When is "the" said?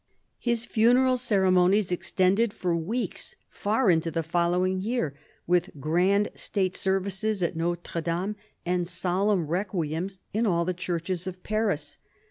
4.09-4.23, 10.65-10.73